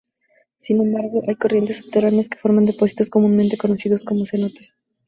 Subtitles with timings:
[0.57, 4.73] Sin embargo, hay corrientes subterráneas que forman depósitos comúnmente conocidos como cenotes.